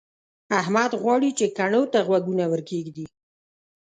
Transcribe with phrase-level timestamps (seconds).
[0.59, 3.05] احمد غواړي چې کڼو ته غوږونه ورکېږدي.